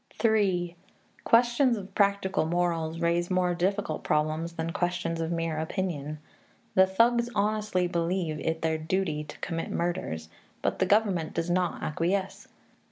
III 0.25 0.75
Questions 1.25 1.77
of 1.77 1.93
practical 1.93 2.47
morals 2.47 2.97
raise 2.99 3.29
more 3.29 3.53
difficult 3.53 4.03
problems 4.03 4.53
than 4.53 4.71
questions 4.71 5.21
of 5.21 5.31
mere 5.31 5.59
opinion. 5.59 6.17
The 6.73 6.87
thugs 6.87 7.29
honestly 7.35 7.85
believe 7.85 8.39
it 8.39 8.63
their 8.63 8.79
duty 8.79 9.23
to 9.25 9.37
commit 9.41 9.69
murders, 9.69 10.27
but 10.63 10.79
the 10.79 10.87
government 10.87 11.35
does 11.35 11.51
not 11.51 11.83
acquiesce. 11.83 12.47